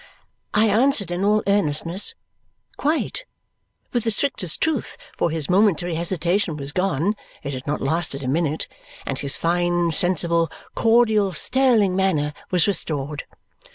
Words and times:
I 0.55 0.67
answered 0.67 1.11
in 1.11 1.23
all 1.23 1.43
earnestness, 1.45 2.15
"Quite." 2.75 3.25
With 3.93 4.03
the 4.03 4.09
strictest 4.09 4.59
truth, 4.59 4.97
for 5.15 5.29
his 5.29 5.47
momentary 5.47 5.93
hesitation 5.93 6.57
was 6.57 6.71
gone 6.71 7.13
(it 7.43 7.53
had 7.53 7.67
not 7.67 7.81
lasted 7.83 8.23
a 8.23 8.27
minute), 8.27 8.67
and 9.05 9.19
his 9.19 9.37
fine, 9.37 9.91
sensible, 9.91 10.49
cordial, 10.73 11.33
sterling 11.33 11.95
manner 11.95 12.33
was 12.49 12.65
restored. 12.65 13.25